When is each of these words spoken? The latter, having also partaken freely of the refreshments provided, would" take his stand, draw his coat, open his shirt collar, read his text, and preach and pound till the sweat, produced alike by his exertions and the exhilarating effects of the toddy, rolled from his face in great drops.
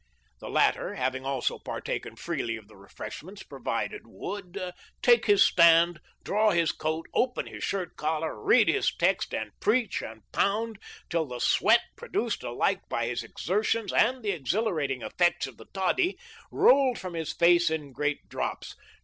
The 0.39 0.49
latter, 0.49 0.95
having 0.95 1.25
also 1.27 1.59
partaken 1.59 2.15
freely 2.15 2.55
of 2.57 2.67
the 2.67 2.75
refreshments 2.75 3.43
provided, 3.43 4.01
would" 4.07 4.71
take 5.03 5.27
his 5.27 5.45
stand, 5.45 5.99
draw 6.23 6.49
his 6.49 6.71
coat, 6.71 7.05
open 7.13 7.45
his 7.45 7.63
shirt 7.63 7.95
collar, 7.97 8.41
read 8.43 8.67
his 8.67 8.91
text, 8.95 9.31
and 9.31 9.51
preach 9.59 10.01
and 10.01 10.23
pound 10.31 10.79
till 11.07 11.27
the 11.27 11.37
sweat, 11.37 11.81
produced 11.95 12.41
alike 12.41 12.81
by 12.89 13.05
his 13.05 13.21
exertions 13.23 13.93
and 13.93 14.23
the 14.23 14.31
exhilarating 14.31 15.03
effects 15.03 15.45
of 15.45 15.57
the 15.57 15.67
toddy, 15.71 16.17
rolled 16.51 16.97
from 16.97 17.13
his 17.13 17.31
face 17.31 17.69
in 17.69 17.91
great 17.91 18.27
drops. 18.27 18.75